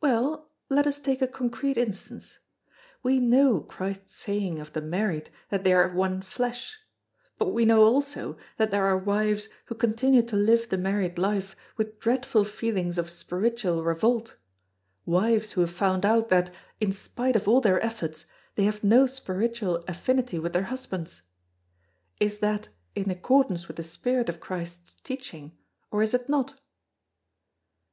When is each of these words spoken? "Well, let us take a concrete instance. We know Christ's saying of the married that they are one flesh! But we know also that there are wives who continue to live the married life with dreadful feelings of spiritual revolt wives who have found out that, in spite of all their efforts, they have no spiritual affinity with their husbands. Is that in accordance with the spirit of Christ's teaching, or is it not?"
"Well, 0.00 0.50
let 0.68 0.88
us 0.88 0.98
take 0.98 1.22
a 1.22 1.28
concrete 1.28 1.76
instance. 1.76 2.40
We 3.04 3.20
know 3.20 3.60
Christ's 3.60 4.16
saying 4.16 4.58
of 4.58 4.72
the 4.72 4.80
married 4.80 5.30
that 5.50 5.62
they 5.62 5.72
are 5.72 5.88
one 5.94 6.22
flesh! 6.22 6.76
But 7.38 7.50
we 7.50 7.64
know 7.64 7.84
also 7.84 8.36
that 8.56 8.72
there 8.72 8.84
are 8.84 8.98
wives 8.98 9.48
who 9.66 9.76
continue 9.76 10.22
to 10.22 10.34
live 10.34 10.68
the 10.70 10.76
married 10.76 11.18
life 11.20 11.54
with 11.76 12.00
dreadful 12.00 12.42
feelings 12.42 12.98
of 12.98 13.08
spiritual 13.08 13.84
revolt 13.84 14.36
wives 15.06 15.52
who 15.52 15.60
have 15.60 15.70
found 15.70 16.04
out 16.04 16.30
that, 16.30 16.52
in 16.80 16.90
spite 16.92 17.36
of 17.36 17.46
all 17.46 17.60
their 17.60 17.80
efforts, 17.80 18.24
they 18.56 18.64
have 18.64 18.82
no 18.82 19.06
spiritual 19.06 19.84
affinity 19.86 20.40
with 20.40 20.52
their 20.52 20.64
husbands. 20.64 21.22
Is 22.18 22.40
that 22.40 22.70
in 22.96 23.08
accordance 23.08 23.68
with 23.68 23.76
the 23.76 23.84
spirit 23.84 24.28
of 24.28 24.40
Christ's 24.40 24.94
teaching, 24.94 25.56
or 25.92 26.02
is 26.02 26.12
it 26.12 26.28
not?" 26.28 26.58